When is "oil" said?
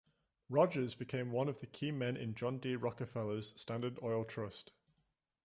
4.01-4.25